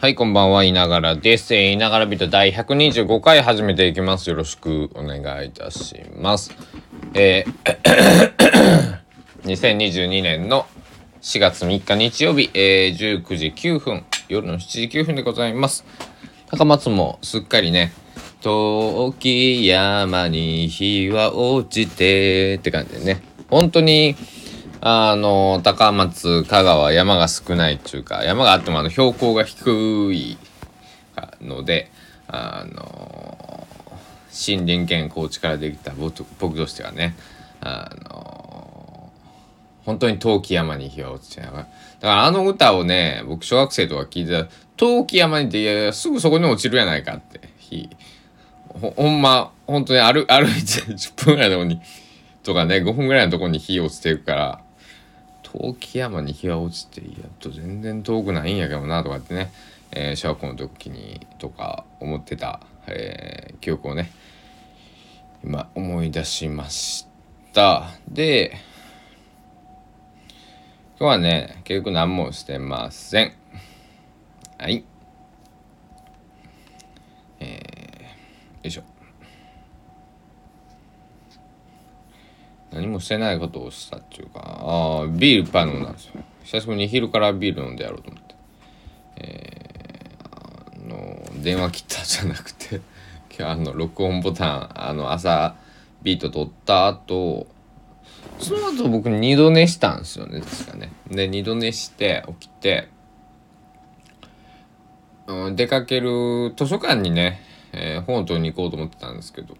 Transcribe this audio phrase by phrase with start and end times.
[0.00, 1.52] はい、こんばんは、いながらです。
[1.56, 4.30] えーいながらビート第125回始めていきます。
[4.30, 6.52] よろしくお願いいたします。
[7.14, 8.98] えー
[9.42, 10.66] 2022年の
[11.20, 15.84] 4月3日日曜日、えー19時9分、夜の7時9分でございます。
[16.46, 17.92] 高松もすっかりね、
[18.40, 23.20] 時山に日は落ちてって感じでね、
[23.50, 24.14] 本当に、
[24.80, 29.66] あの、高松、香川、山が少ないっていうか、山があってもあの標高が低
[30.12, 30.38] い
[31.40, 31.90] ので、
[32.28, 33.66] あの、
[34.30, 37.16] 森林県高知からできた僕僕としてはね、
[37.60, 39.10] あの、
[39.84, 41.62] 本当に陶器山に日は落ちてながら。
[41.64, 41.68] だか
[42.00, 47.88] らあの歌をね、僕小学生とか聞いてた陶器山にって、いやいやすぐそこに落ちるやないかって、日。
[48.68, 51.80] ほほんま、本当に歩歩いて10分ぐらいのとこに、
[52.44, 54.60] とかね、5分ぐらいのとこに火落ちてるから、
[55.42, 59.52] 陶器山に日は落ちて、やっと全然遠くないんやけどな、とかってね、
[59.92, 64.10] えー小学校の時にとか思ってた、えー記憶をね、
[65.42, 67.06] 今思い出しまし
[67.52, 67.90] た。
[68.08, 68.56] で、
[70.98, 73.32] 今日はね、結局何もしてません。
[74.58, 74.84] はい。
[77.40, 78.08] えー、よ
[78.64, 78.97] いしょ。
[82.72, 86.22] 何もしてないことをしたっていうか、ああ、ビールいっぱい飲んだんですよ。
[86.44, 88.34] 久しぶりに昼からビール飲んでやろうと思って。
[89.16, 92.80] えー、あの、電話切ったじゃなくて、
[93.36, 95.56] 今日あの、録音ボタン、あの、朝、
[96.02, 97.46] ビート取った後、
[98.38, 100.92] その後僕二度寝したんですよね、確かね。
[101.10, 102.88] で、二度寝して、起きて、
[105.26, 109.56] うん、出かける図書館にね、えー本を取りに行こうと思ってたんですけど、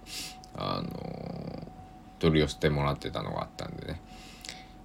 [0.57, 1.38] あの
[2.19, 4.01] 取り寄せてもらってたのがあったんでね、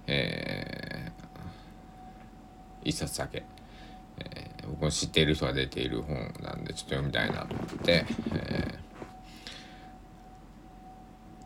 [0.06, 1.24] えー
[2.86, 3.44] 一冊だけ、
[4.18, 8.84] えー僕の知っている人が出ている本なんでちょっと読みたいなと思って、えー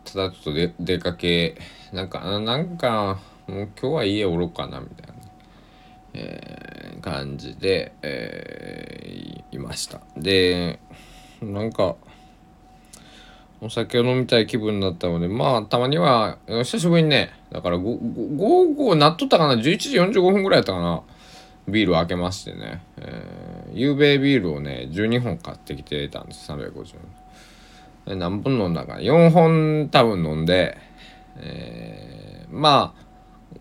[0.05, 1.58] ただちょっとで出かけ
[1.92, 5.14] なんかあなんかもう今日は家おろうかなみたいな、
[6.14, 10.01] えー感じで、えーいました。
[10.17, 10.80] で
[11.41, 11.96] なんか
[13.61, 21.02] お酒を飲みたい気分になったのでまあたまには久しぶりにねだから午後なっとったかな11時45分ぐらいやったかな
[21.67, 26.97] ビールを開けましてね、えー、ゆうべビールをね12本買ってきてたんです350
[28.07, 30.79] 円で何本飲んだか4本多分飲んで、
[31.36, 32.18] えー
[32.51, 33.08] まあ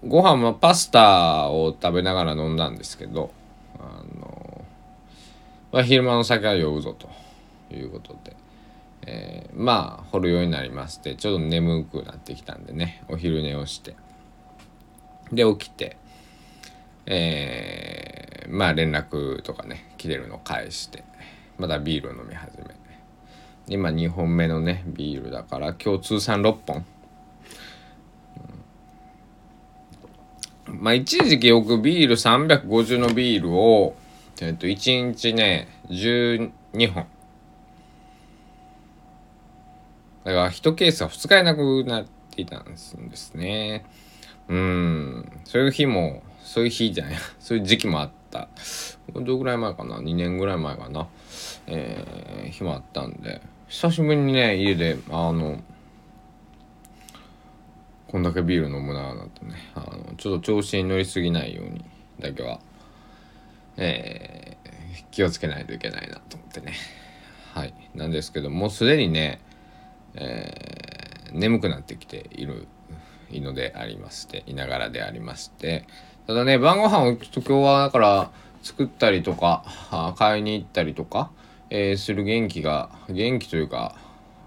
[0.06, 3.31] ご飯はパスタを食べながら飲んだんですけど
[3.80, 4.66] あの、
[5.72, 7.09] まあ、昼間の酒は酔うぞと
[7.74, 8.36] いうことで、
[9.09, 13.95] えーまあ掘るようになりましてちょっと眠くなってきたんでねお昼寝をして。
[15.31, 15.97] で起きて
[17.06, 21.03] えーまあ連絡とかね来てるのを返して
[21.57, 22.66] またビールを飲み始め。
[23.69, 26.85] 今2本目のねビールだから今日通算6本、
[30.68, 30.81] うん。
[30.81, 33.95] まあ一時期よくビール350のビールを
[34.41, 36.51] えっと1日ね12
[36.94, 37.07] 本。
[40.27, 42.05] だから1ケースは2日いなくなっ
[42.35, 42.97] ていたんです
[43.33, 43.85] ね。
[44.49, 45.31] うん。
[45.45, 47.15] そういう日もそういう日じゃない。
[47.39, 48.49] そういう時期もあった。
[49.13, 51.07] どのぐらい前かな？2年ぐらい前かな？
[51.67, 53.41] えー、日もあったんで。
[53.69, 55.61] 久しぶりにね家であの
[58.09, 59.53] こんだけビール飲むなーなんてね。
[59.75, 61.85] あのちょっと調子に乗りすぎないように
[62.19, 62.59] だけは
[63.77, 66.73] えー気をつけないといけないなと思ってね。
[67.53, 67.73] はい。
[67.95, 69.39] なんですけどもうすでにね
[70.17, 70.67] えー
[71.33, 72.67] 眠くなってきている
[73.31, 75.85] のでありましていながらでありまして
[76.25, 78.31] ただね晩ご飯をちょっと今日はだから
[78.63, 81.29] 作ったりとか買いに行ったりとか、
[81.69, 83.95] えーする元気が元気というか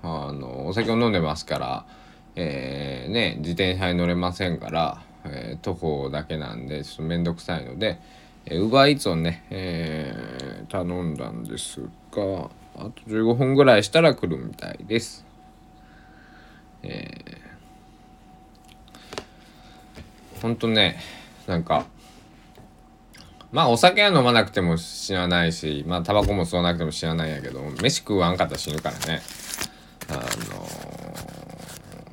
[0.03, 1.87] あのお酒を飲んでますから、
[2.35, 7.99] えーね自転車に乗れませんから、え徒歩だけなんでちょっと面倒くさいので
[8.51, 15.30] ウーバーイーツをね、えー頼んだんですがあと15分ぐらいしたら来るみたいです。
[20.41, 21.01] ほんとね
[21.47, 21.87] なんか
[23.53, 29.21] まあお酒は飲まなくても死なないしまあタバコも吸わなくても死なないんやけど飯食わんかったら死ぬからね。
[30.09, 30.31] あのー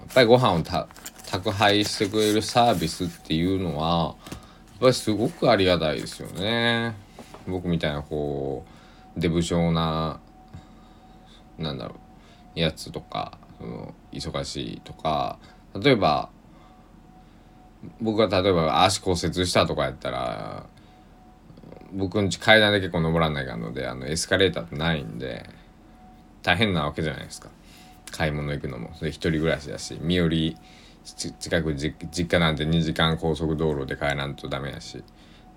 [0.07, 0.63] やっぱりご飯を
[1.29, 4.33] 宅配してくれるサービスっていうのはや
[4.77, 6.95] っぱりすごくありがたいですよね。
[7.45, 8.65] 僕みたいなこ
[9.15, 10.19] うデブ症な
[11.59, 11.97] なんだろ
[12.55, 13.37] うやつとか。
[13.59, 15.39] その忙しいとか
[15.79, 16.29] 例えば
[18.01, 20.65] 僕が例えば足骨折したとかやったら
[21.93, 25.49] 僕んち階段で結構登らないかんのであのエスカレーターってないんで
[26.43, 27.49] 大変なわけじゃないですか。
[28.11, 28.91] 買い物行くのも。
[28.95, 30.57] それ一人暮らしだし身寄り
[31.39, 31.93] 近く実
[32.25, 35.03] 家なんて2時間高速道路で帰らんとダメやし、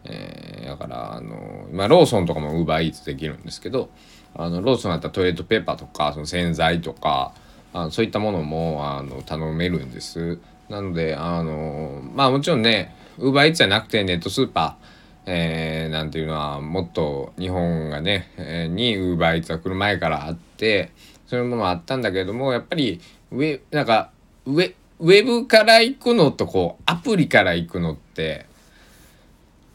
[0.05, 3.91] えー、だからあの、まあ、ローソンとかもウーバーイーツできるんですけど
[4.35, 7.35] あのローソンだったらトイレットペーパーとかその洗剤とか
[7.73, 10.39] あそういったものもあの頼めるんです。
[10.69, 14.91] なのであのまあもちろんねウーバーイーツじゃなくてネットスーパー
[15.27, 20.91] えー、なんていうのはもっと日本がね、えー、にウーバーイーツが来る前からあって
[21.27, 23.01] そういうものあったんだけどもやっぱり
[23.31, 24.11] 上なんか
[24.47, 28.47] 上ウェブから行くのとこうアプリから行くのって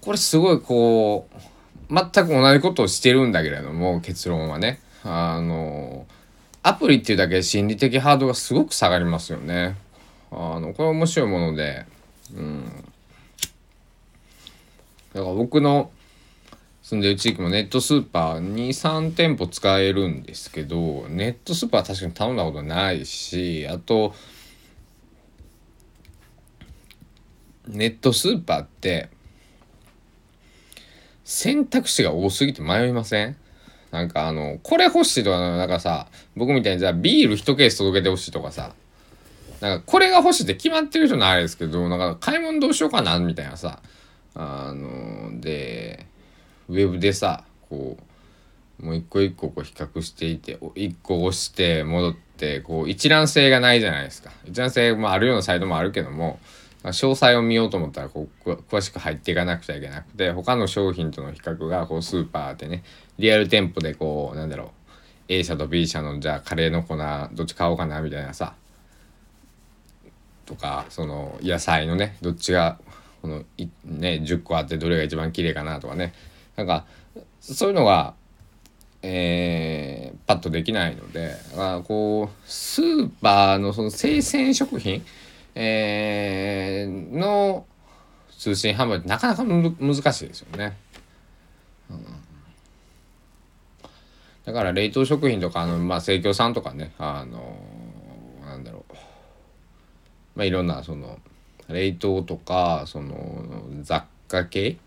[0.01, 1.27] これすごいこ
[1.89, 4.79] う全く同じことをしてるんだけれども結論はね。
[5.03, 6.07] あの
[6.67, 9.75] アプリっていうだけで心理的ハードがすごく下がりますよね。
[10.31, 11.85] あのこれ面白いもので、
[12.35, 12.65] うん、
[15.13, 15.91] だから僕の
[16.81, 24.15] 住んでる地域もネットスーパー23店舗使えるんですけどネットスーパーは確かに頼んだことないしあと
[27.67, 29.09] ネットスーパーって
[31.23, 33.37] 選択肢が多すぎて迷いません？
[33.91, 38.73] なんかあの、これ欲しいとか、なんかさ、僕みたいにじゃあビール一ケース届けてほしいとかさ、
[39.61, 43.79] なんかこれが欲しいって決まってる人のあれですけど、なんか買い物どうしようかなみたいなさ、
[44.35, 46.05] あの、で、
[46.67, 47.97] ウェブでさ、こ
[48.81, 54.31] う、もう一個一個こう比較していて、一個押して戻って、こう一覧性がないじゃないですか。
[54.45, 56.39] 一覧性もあるようなサイトもあるけども、
[56.85, 62.83] ま詳細を見ようと思ったらこう詳しく入っていかなくちゃいけなくて他の商品との比較がこうスーパーでね
[63.17, 64.69] リアル店舗でこうなんだろう
[65.27, 66.95] A 社と B 社のじゃあカレーの粉
[67.35, 68.53] どっち買おうかなみたいなさ
[70.45, 72.77] とかその野菜のねどっちが
[73.23, 73.43] この
[73.85, 76.13] ね10個あってどれが一番綺麗かなとかね。
[76.55, 76.85] なんか
[77.41, 78.13] そういうのが
[79.07, 85.05] えー、パッとできないのであこうスーパーのその生鮮食品
[85.55, 87.65] えー、の
[88.37, 90.77] 通信販売ってなかなか難しいですよね。
[91.89, 92.05] うん、
[94.43, 97.57] だから冷凍食品とかあの、まあ、生協さんとかねあの
[98.45, 98.93] なんだろう、
[100.35, 101.19] まあ、いろんなその
[101.69, 103.45] 冷凍とかその
[103.81, 104.77] 雑貨系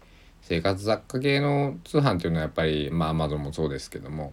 [0.42, 4.32] 生活雑貨系の通販っていうのはやっぱりまあアマゾンもそうですけども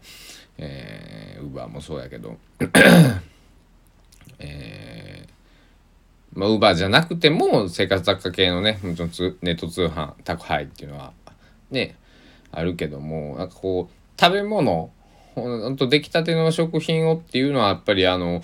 [0.57, 2.37] えー、ウーバーもそうやけど
[4.39, 5.04] えー
[6.35, 11.13] まあ、ウーバーじゃなくても生活雑貨系のねネット通販宅配っていうのは
[11.71, 11.95] ね
[12.51, 14.91] あるけどもなんかこう食べ物
[15.35, 18.41] ほんと出来たての食品をっていうのはやっぱりあの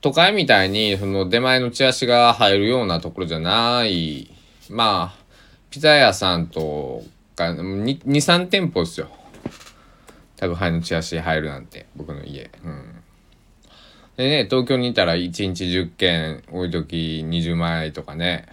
[0.00, 4.30] 都会みたいにその出前のチラシが入るようなところじゃない。
[4.68, 5.22] まあ
[5.70, 7.04] ピザ屋さんと
[7.36, 9.10] か23店舗ですよ。
[10.36, 12.50] 宅配のチラシ入るなんて僕の家。
[12.64, 13.01] うん。
[14.22, 18.46] でね、東京にいたら1日10件多い時20枚とかね、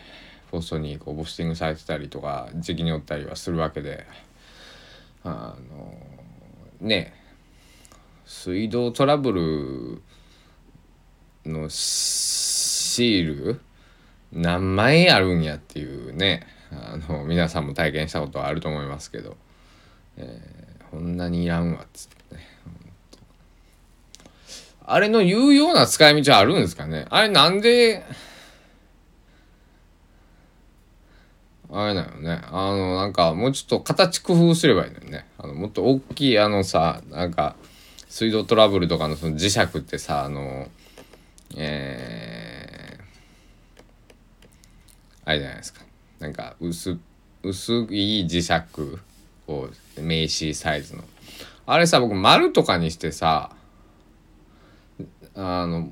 [0.50, 4.08] ポストにこうポスティングされてたりとか、時期におったりはするわけで、
[5.24, 5.94] あの、
[6.82, 7.14] ね、
[8.26, 10.02] 水道トラブ
[11.46, 13.62] ルのシール
[14.34, 19.38] 何枚あるんやっていうね、あの、皆さんも体験したことはあると思いますけど、
[20.18, 22.19] えー、こんなにいらんわっつって。
[24.92, 27.06] あれの有用な使い道あるんですかね？
[27.10, 28.04] あれなんで、
[31.72, 32.42] あれだよね。
[32.46, 35.28] あの、なんか、もうちょっと形工夫すればいいのにね。
[35.38, 37.56] あの、もっと大きい、あのさ、なんか、
[38.08, 40.68] 水道トラブルとかのその磁石ってさ、あの、
[41.56, 43.02] えー、
[45.26, 45.82] あれじゃないですか。
[46.18, 46.98] なんか、薄、
[47.44, 48.52] 薄い磁石、
[49.46, 51.04] こう、名刺サイズの。
[51.68, 53.52] あれさ、僕、丸とかにしてさ、
[55.36, 55.92] あの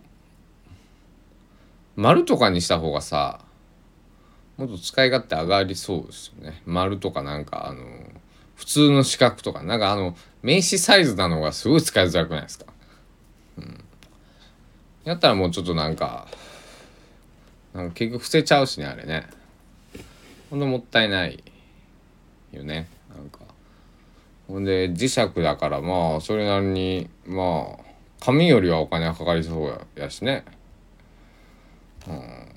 [1.95, 3.39] 丸とかにした方がさ
[4.57, 6.61] もっと使い勝手上がりそうですよね。
[6.65, 7.83] 丸とかなんかあの
[8.55, 9.61] 普通の四角とか。
[9.61, 12.65] なんかあの名刺サイズなのがすごい使いづらくないですか？
[13.57, 13.83] うん。
[15.03, 16.27] やったらもうちょっとなんか
[17.73, 19.27] なんか結局伏せちゃうしねあれね。
[20.49, 21.43] ほんともったいない
[22.51, 22.87] よね。
[23.15, 23.39] なんか。
[24.47, 27.86] ほんで磁石だからまあそれなりにまあ
[28.19, 30.43] 紙よりはお金がかかりそうやしね。
[32.07, 32.47] うん。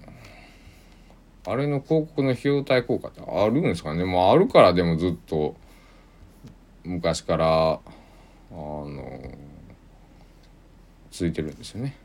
[1.47, 5.57] あれの広告の費用対効果ってあるんですかねもうあるからでもずっと
[6.85, 7.81] 昔からあ
[8.53, 9.21] の
[11.11, 11.97] 続いてるんですよね。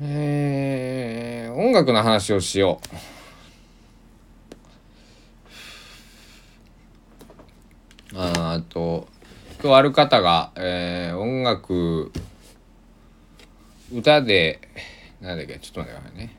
[0.00, 1.28] えー
[1.78, 2.80] 楽の話をしよ
[8.12, 9.08] うああと
[9.60, 12.12] 今日ある方が、えー、音楽
[13.92, 14.60] 歌で
[15.20, 16.36] なんだっけちょっと待ってくださいね。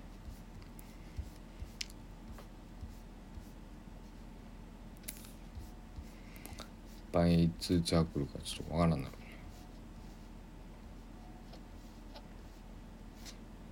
[7.12, 9.10] バイツチャークルかちょっとわからんな。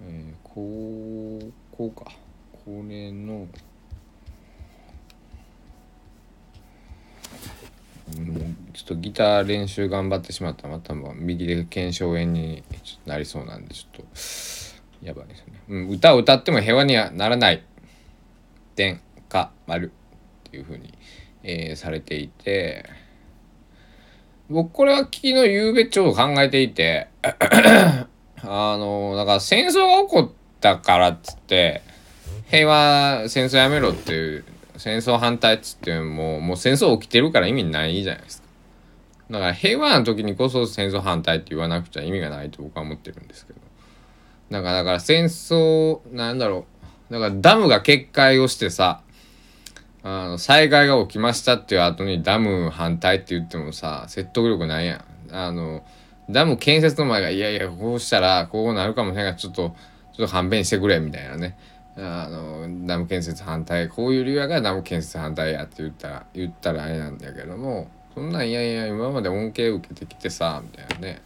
[0.01, 2.11] えー、こうこうか。
[2.65, 3.47] これの
[8.77, 10.67] ちょっとギター練習頑張ってしまった。
[10.67, 12.63] らまた右で腱鞘炎に
[13.07, 14.05] なりそうなんでちょっ
[15.01, 17.63] とやばいですね、うん、歌を歌っても平和にはならない
[18.75, 19.91] 点か丸
[20.47, 20.93] っていうふうに、
[21.41, 22.85] えー、されていて
[24.47, 28.07] 僕これは昨日夕べちょうど考えていてあ
[28.43, 30.31] のだから戦争が起こっ
[30.61, 31.81] たからっつって
[32.45, 34.45] 平和戦争やめろっていう
[34.77, 38.46] 戦争反対っつってももう戦争起きてるから意味ないじゃないですか
[39.29, 43.59] だから平和な時にこそ戦争反対って言わなくちゃ意味がないと僕は思ってるんですけど。
[44.49, 46.65] だからだから戦争なんだろ
[47.09, 47.13] う。
[47.13, 49.01] だからダムが決壊をしてさ
[50.03, 55.03] あの災害が起きましたっていう後にダム反対って言ってもさ説得力ないやん。
[55.31, 55.83] あの
[56.29, 59.75] ダム建設の前がいやいやこうしたらこうなるかもしれないからちょっと
[60.13, 61.57] ちょっと勘弁してくれみたいなね。
[61.97, 67.89] あのダム建設反対こういう理由やからダム建設反対やって言ったら言ったらあれなんだけども。
[68.17, 71.21] そんなんいやいや今まで恩恵受けてきてさみたいなね。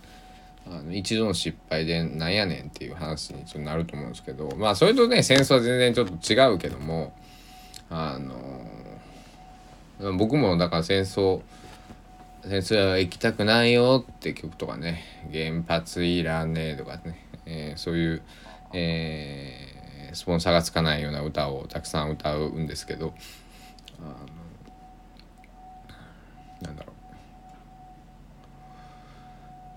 [0.68, 4.54] あの一度の失敗でなんやねんっていう話にちょっとなると思うんですけど。
[4.58, 7.14] まあそれとね戦争は全然ちょっと違うけども
[7.90, 11.42] あの僕もだから戦争
[12.44, 18.22] 戦争は行きたくないよって曲とかね原発いらねえとかね、えー、そういう、
[18.74, 19.82] えー
[20.14, 23.14] スポンサーがつかないような歌をたくさん歌うんですけど
[24.00, 24.41] あの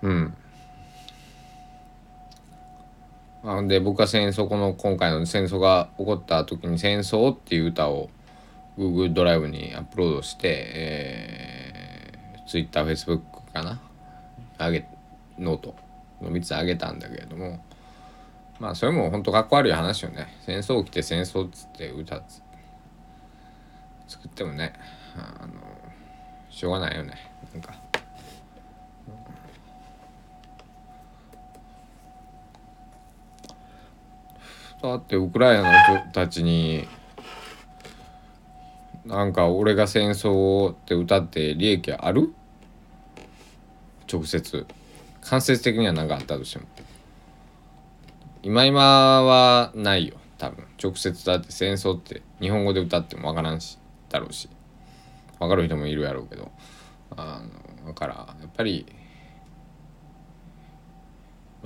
[0.05, 0.33] うん。
[3.43, 8.09] あで僕は戦争この今回の戦争が起こった時に「戦争」っていう歌を
[8.77, 13.21] Google ドライブにアップロードして、えー、Twitter、Facebook
[13.53, 13.79] かな？
[14.57, 14.85] あげ
[15.39, 15.75] ノート
[16.21, 17.59] の3つあげたんだけれども。
[18.59, 20.27] まあそれも本当かっこ悪い話よね。
[20.45, 22.41] 戦争起きて戦争っつって歌
[24.07, 24.73] 作ってもね
[25.17, 25.53] あの
[26.49, 27.15] しょうがないよね。
[27.53, 27.94] なんか。
[34.81, 36.87] だってウクライナの人たちに
[39.05, 42.33] なんか俺が戦争って歌って利益ある？
[44.11, 44.65] 直接。
[45.21, 46.65] 間接的には何かあったとしても。
[48.43, 50.15] 今今はないよ。
[50.37, 50.65] 多分。
[50.81, 52.21] 直接だって戦争って。
[52.39, 53.79] 日本語で歌っても分からんし。
[54.09, 54.49] だろうし。
[55.39, 56.51] 分かる人もいるやろうけど。
[57.15, 57.41] あ
[57.83, 58.85] のだからやっぱり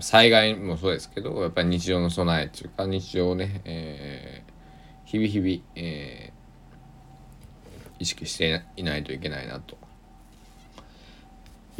[0.01, 9.77] 災害もそうですけどやっぱり日常の備えっていうか日常をね、えー、日々日々、えー、意識していないといけないなと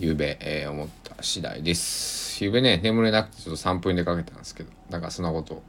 [0.02, 2.42] ゆうべ、えー、思った次第です。
[2.42, 5.64] ゆうべね、眠れなくてちょっと3分でかけたんですけど、だかそんなことを、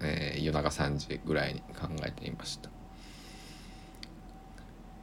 [0.00, 2.70] えー、夜中3時ぐらいに考えていました。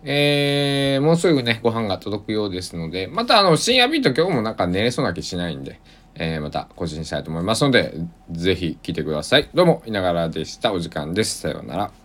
[0.03, 5.79] えー、もうすぐね、ご飯が届くようですので、またあの、深夜ビート今日もなんか寝れそうな気しないんで、
[6.19, 7.93] えー、また更新したいと思いますので、
[8.31, 9.49] ぜひ来てください。
[9.53, 10.73] どうも、いながらでした。
[10.73, 11.39] お時間です。
[11.39, 11.98] さようなら。